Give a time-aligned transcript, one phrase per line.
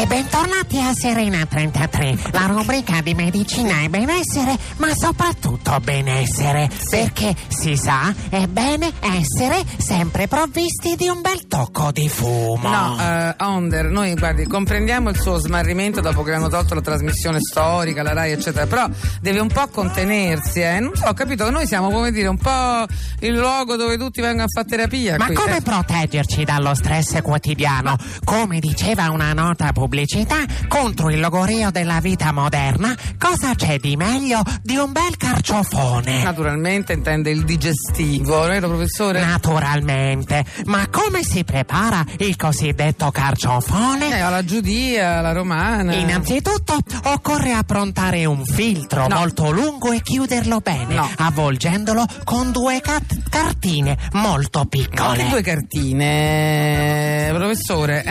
[0.00, 6.70] E bentornati a Serena 33, la rubrica di medicina e benessere, ma soprattutto benessere.
[6.88, 12.66] Perché si sa, è bene essere sempre provvisti di un bel tocco di fumo.
[12.66, 17.36] No, eh, Onder, noi guardi, comprendiamo il suo smarrimento dopo che hanno tolto la trasmissione
[17.38, 18.88] storica, la RAI, eccetera, però
[19.20, 20.80] deve un po' contenersi, eh.
[20.80, 22.86] Non so, ho capito che noi siamo, come dire, un po'
[23.18, 25.18] il luogo dove tutti vengono a fare terapia.
[25.18, 25.60] Ma qui, come eh.
[25.60, 27.98] proteggerci dallo stress quotidiano?
[28.24, 30.36] Come diceva una nota pubblicità,
[30.68, 36.22] contro il logorio della vita moderna, cosa c'è di meglio di un bel carciofone?
[36.22, 39.20] Naturalmente intende il digestivo, vero professore?
[39.24, 44.16] Naturalmente, ma come si prepara il cosiddetto carciofone?
[44.16, 45.92] Eh, alla giudia, alla romana.
[45.96, 49.16] Innanzitutto occorre approntare un filtro No.
[49.18, 51.10] molto lungo e chiuderlo bene, No.
[51.16, 55.16] avvolgendolo con due cat- cartine molto Ma piccole.
[55.24, 58.04] che due cartine, professore?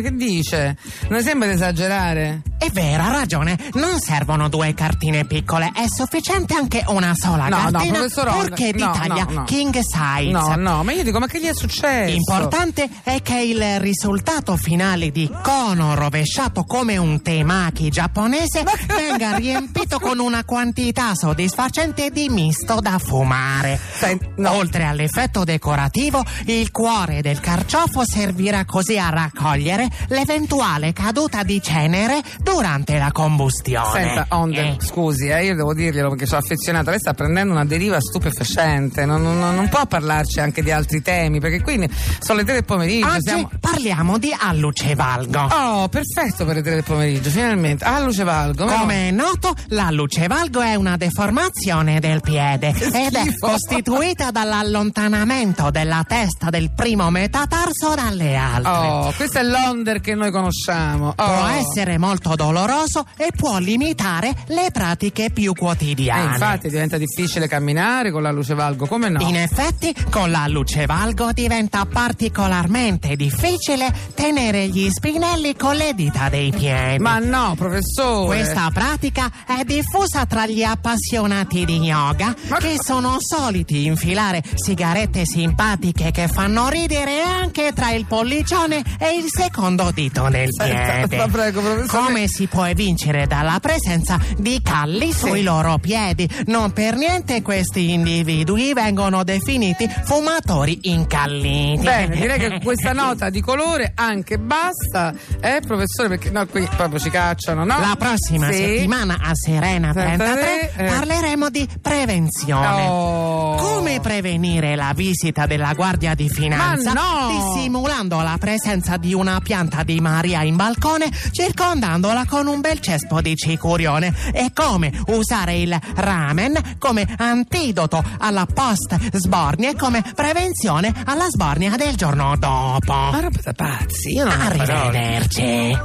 [0.00, 0.76] Che dice?
[1.08, 2.42] Non sembra di esagerare?
[2.58, 7.70] È vero, ha ragione, non servono due cartine piccole, è sufficiente anche una sola No,
[7.70, 9.44] no, cartina, Onda, purché di no, taglia no, no.
[9.44, 10.30] king size.
[10.30, 12.12] No, no, ma io dico, ma che gli è successo?
[12.12, 20.00] Importante è che il risultato finale di cono rovesciato come un temaki giapponese venga riempito
[20.00, 23.78] con una quantità soddisfacente di misto da fumare.
[23.94, 24.50] Senti, no.
[24.52, 32.20] Oltre all'effetto decorativo, il cuore del carciofo servirà così a raccogliere l'eventuale caduta di cenere
[32.52, 33.90] durante la combustione.
[33.92, 36.90] Senta, Onder, Eh, scusi, eh, io devo dirglielo perché sono affezionato.
[36.90, 39.04] Lei sta prendendo una deriva stupefacente.
[39.04, 41.88] Non, non- non può parlarci anche di altri temi, perché qui
[42.20, 43.08] sono le tre del pomeriggio.
[43.08, 43.50] Oggi Siamo...
[43.60, 45.40] parliamo di allucevalgo.
[45.40, 47.84] Oh, perfetto per le tre del pomeriggio, finalmente.
[47.84, 48.66] Ah, luce valgo.
[48.66, 56.04] Come è noto, la lucevalgo è una deformazione del piede ed è costituita dall'allontanamento della
[56.06, 58.70] testa del primo metatarso dalle altre.
[58.70, 61.08] Oh, questo è l'Onder che noi conosciamo.
[61.08, 61.14] Oh.
[61.14, 66.32] Può essere molto doloroso e può limitare le pratiche più Eh, quotidiane.
[66.32, 69.20] infatti diventa difficile camminare con la luce valgo, come no?
[69.22, 76.52] In effetti, con la lucevalgo diventa particolarmente difficile tenere gli spinelli con le dita dei
[76.52, 77.02] piedi.
[77.02, 78.36] Ma no, professore.
[78.36, 85.24] Questa pratica è diffusa tra gli appassionati di yoga Ma- che sono soliti infilare sigarette
[85.24, 91.26] simpatiche che fanno ridere anche tra il pollicione e il secondo dito del piede.
[91.30, 91.88] prego, professore.
[92.28, 96.28] Si può evincere dalla presenza di calli sui loro piedi?
[96.46, 101.82] Non per niente questi individui vengono definiti fumatori incalliti.
[101.84, 106.08] Bene, direi che questa nota di colore anche basta, eh, professore?
[106.08, 107.80] Perché no, qui proprio ci cacciano, no?
[107.80, 108.58] La prossima Sì.
[108.58, 110.84] settimana a Serena 33 eh.
[110.84, 112.86] parleremo di prevenzione.
[112.86, 113.54] Oh.
[113.56, 117.52] Come prevenire la visita della Guardia di Finanza no!
[117.54, 123.20] dissimulando la presenza di una pianta di Maria in balcone circondandola con un bel cespo
[123.20, 130.92] di cicurione e come usare il ramen come antidoto alla post sbornia e come prevenzione
[131.04, 132.92] alla sbornia del giorno dopo.
[132.92, 134.40] Ma roba da pazzi, io non.
[134.40, 135.76] Arrivederci.